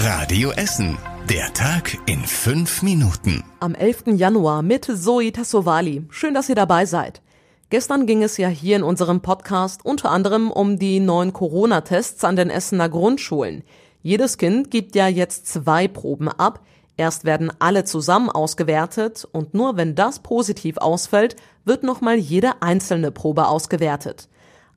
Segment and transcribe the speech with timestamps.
[0.00, 0.96] Radio Essen.
[1.28, 3.42] Der Tag in fünf Minuten.
[3.58, 4.04] Am 11.
[4.14, 6.04] Januar mit Zoe Tassovali.
[6.08, 7.20] Schön, dass ihr dabei seid.
[7.68, 12.36] Gestern ging es ja hier in unserem Podcast unter anderem um die neuen Corona-Tests an
[12.36, 13.64] den Essener Grundschulen.
[14.00, 16.60] Jedes Kind gibt ja jetzt zwei Proben ab.
[16.96, 21.34] Erst werden alle zusammen ausgewertet und nur wenn das positiv ausfällt,
[21.64, 24.28] wird nochmal jede einzelne Probe ausgewertet.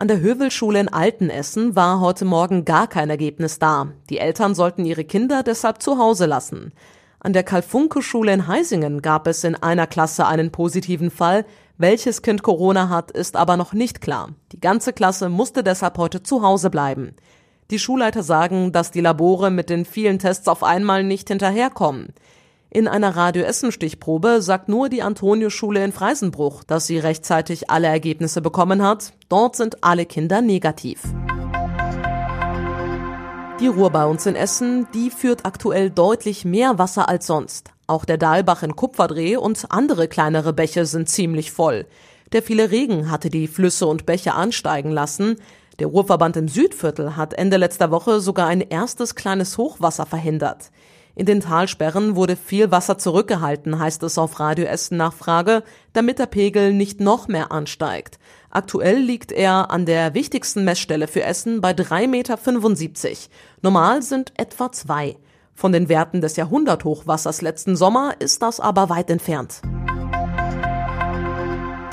[0.00, 3.88] An der Hövelschule in Altenessen war heute Morgen gar kein Ergebnis da.
[4.10, 6.72] Die Eltern sollten ihre Kinder deshalb zu Hause lassen.
[7.18, 11.44] An der Karl-Funke-Schule in Heisingen gab es in einer Klasse einen positiven Fall.
[11.78, 14.28] Welches Kind Corona hat, ist aber noch nicht klar.
[14.52, 17.16] Die ganze Klasse musste deshalb heute zu Hause bleiben.
[17.72, 22.14] Die Schulleiter sagen, dass die Labore mit den vielen Tests auf einmal nicht hinterherkommen.
[22.70, 27.86] In einer Radio Essen Stichprobe sagt nur die Antonioschule in Freisenbruch, dass sie rechtzeitig alle
[27.86, 29.14] Ergebnisse bekommen hat.
[29.30, 31.00] Dort sind alle Kinder negativ.
[33.58, 37.70] Die Ruhr bei uns in Essen, die führt aktuell deutlich mehr Wasser als sonst.
[37.86, 41.86] Auch der Dahlbach in Kupferdreh und andere kleinere Bäche sind ziemlich voll.
[42.32, 45.36] Der viele Regen hatte die Flüsse und Bäche ansteigen lassen.
[45.78, 50.70] Der Ruhrverband im Südviertel hat Ende letzter Woche sogar ein erstes kleines Hochwasser verhindert.
[51.18, 56.26] In den Talsperren wurde viel Wasser zurückgehalten, heißt es auf Radio Essen Nachfrage, damit der
[56.26, 58.20] Pegel nicht noch mehr ansteigt.
[58.50, 62.38] Aktuell liegt er an der wichtigsten Messstelle für Essen bei 3,75 Meter.
[63.62, 65.16] Normal sind etwa zwei.
[65.54, 69.60] Von den Werten des Jahrhunderthochwassers letzten Sommer ist das aber weit entfernt.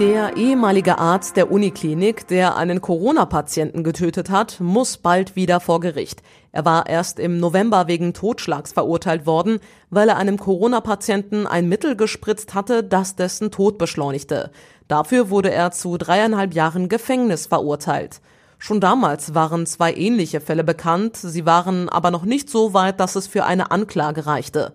[0.00, 6.20] Der ehemalige Arzt der Uniklinik, der einen Corona-Patienten getötet hat, muss bald wieder vor Gericht.
[6.50, 11.94] Er war erst im November wegen Totschlags verurteilt worden, weil er einem Corona-Patienten ein Mittel
[11.94, 14.50] gespritzt hatte, das dessen Tod beschleunigte.
[14.88, 18.20] Dafür wurde er zu dreieinhalb Jahren Gefängnis verurteilt.
[18.58, 23.14] Schon damals waren zwei ähnliche Fälle bekannt, sie waren aber noch nicht so weit, dass
[23.14, 24.72] es für eine Anklage reichte.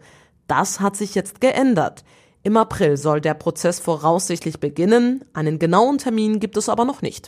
[0.48, 2.06] Das hat sich jetzt geändert.
[2.42, 7.28] Im April soll der Prozess voraussichtlich beginnen, einen genauen Termin gibt es aber noch nicht.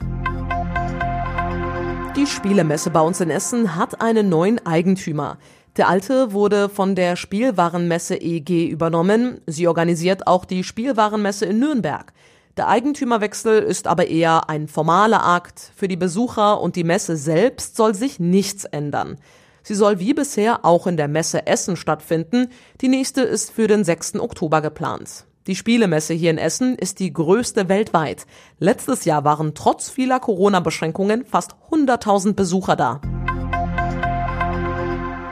[2.16, 5.38] Die Spielemesse bei uns in Essen hat einen neuen Eigentümer.
[5.76, 9.42] Der alte wurde von der Spielwarenmesse EG übernommen.
[9.48, 12.14] Sie organisiert auch die Spielwarenmesse in Nürnberg.
[12.56, 15.72] Der Eigentümerwechsel ist aber eher ein formaler Akt.
[15.76, 19.18] Für die Besucher und die Messe selbst soll sich nichts ändern.
[19.64, 22.48] Sie soll wie bisher auch in der Messe Essen stattfinden.
[22.82, 24.16] Die nächste ist für den 6.
[24.20, 25.26] Oktober geplant.
[25.48, 28.26] Die Spielemesse hier in Essen ist die größte weltweit.
[28.60, 33.02] Letztes Jahr waren trotz vieler Corona-Beschränkungen fast 100.000 Besucher da.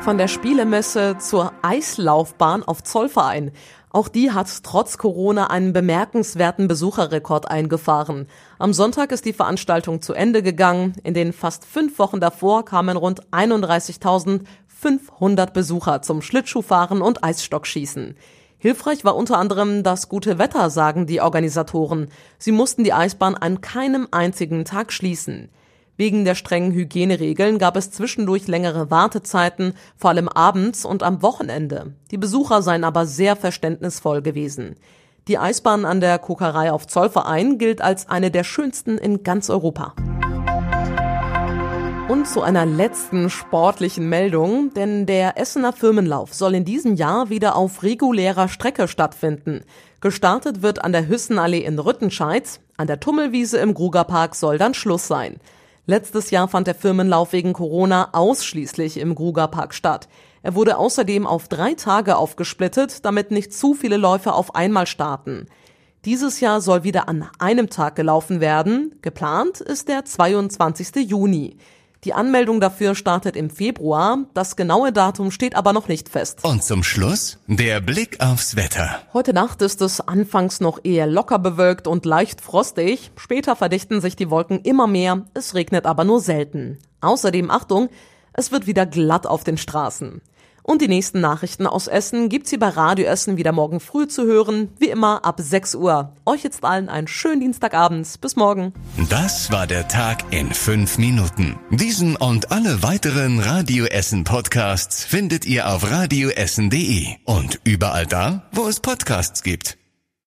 [0.01, 3.51] Von der Spielemesse zur Eislaufbahn auf Zollverein.
[3.91, 8.27] Auch die hat trotz Corona einen bemerkenswerten Besucherrekord eingefahren.
[8.59, 10.93] Am Sonntag ist die Veranstaltung zu Ende gegangen.
[11.03, 18.15] In den fast fünf Wochen davor kamen rund 31.500 Besucher zum Schlittschuhfahren und Eisstockschießen.
[18.59, 22.09] Hilfreich war unter anderem das gute Wetter, sagen die Organisatoren.
[22.37, 25.49] Sie mussten die Eisbahn an keinem einzigen Tag schließen.
[25.99, 31.93] Wegen der strengen Hygieneregeln gab es zwischendurch längere Wartezeiten, vor allem abends und am Wochenende.
[32.11, 34.77] Die Besucher seien aber sehr verständnisvoll gewesen.
[35.27, 39.93] Die Eisbahn an der Kokerei auf Zollverein gilt als eine der schönsten in ganz Europa.
[42.07, 47.57] Und zu einer letzten sportlichen Meldung, denn der Essener Firmenlauf soll in diesem Jahr wieder
[47.57, 49.65] auf regulärer Strecke stattfinden.
[49.99, 55.05] Gestartet wird an der Hüssenallee in Rüttenscheid, an der Tummelwiese im Grugerpark soll dann Schluss
[55.05, 55.41] sein.
[55.89, 60.07] Letztes Jahr fand der Firmenlauf wegen Corona ausschließlich im Grugerpark statt.
[60.43, 65.47] Er wurde außerdem auf drei Tage aufgesplittet, damit nicht zu viele Läufer auf einmal starten.
[66.05, 68.99] Dieses Jahr soll wieder an einem Tag gelaufen werden.
[69.01, 71.09] Geplant ist der 22.
[71.09, 71.57] Juni.
[72.05, 74.19] Die Anmeldung dafür startet im Februar.
[74.33, 76.45] Das genaue Datum steht aber noch nicht fest.
[76.45, 79.01] Und zum Schluss der Blick aufs Wetter.
[79.11, 83.11] Heute Nacht ist es anfangs noch eher locker bewölkt und leicht frostig.
[83.17, 85.25] Später verdichten sich die Wolken immer mehr.
[85.33, 86.77] Es regnet aber nur selten.
[87.01, 87.89] Außerdem Achtung,
[88.31, 90.21] es wird wieder glatt auf den Straßen.
[90.69, 94.27] Und die nächsten Nachrichten aus Essen gibt's hier bei Radio Essen wieder morgen früh zu
[94.27, 96.13] hören, wie immer ab 6 Uhr.
[96.27, 98.21] Euch jetzt allen einen schönen Dienstagabend.
[98.21, 98.73] Bis morgen.
[99.09, 101.57] Das war der Tag in fünf Minuten.
[101.71, 108.67] Diesen und alle weiteren Radio Essen Podcasts findet ihr auf radioessen.de und überall da, wo
[108.67, 109.79] es Podcasts gibt.